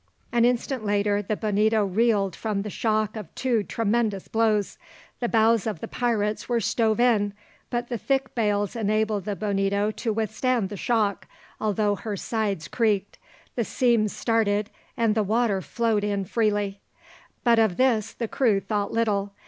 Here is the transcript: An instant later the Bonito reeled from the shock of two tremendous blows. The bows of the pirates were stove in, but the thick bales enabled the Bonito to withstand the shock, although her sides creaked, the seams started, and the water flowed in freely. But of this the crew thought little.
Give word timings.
An 0.31 0.45
instant 0.45 0.83
later 0.83 1.21
the 1.21 1.35
Bonito 1.37 1.85
reeled 1.85 2.35
from 2.35 2.63
the 2.63 2.71
shock 2.71 3.15
of 3.15 3.27
two 3.35 3.61
tremendous 3.61 4.27
blows. 4.27 4.79
The 5.19 5.29
bows 5.29 5.67
of 5.67 5.79
the 5.79 5.87
pirates 5.87 6.49
were 6.49 6.59
stove 6.59 6.99
in, 6.99 7.35
but 7.69 7.87
the 7.89 7.99
thick 7.99 8.33
bales 8.33 8.75
enabled 8.75 9.25
the 9.25 9.35
Bonito 9.35 9.91
to 9.91 10.11
withstand 10.11 10.69
the 10.69 10.75
shock, 10.75 11.27
although 11.59 11.93
her 11.93 12.17
sides 12.17 12.67
creaked, 12.67 13.19
the 13.55 13.63
seams 13.63 14.11
started, 14.11 14.71
and 14.97 15.13
the 15.13 15.21
water 15.21 15.61
flowed 15.61 16.03
in 16.03 16.25
freely. 16.25 16.79
But 17.43 17.59
of 17.59 17.77
this 17.77 18.11
the 18.11 18.27
crew 18.27 18.59
thought 18.59 18.91
little. 18.91 19.33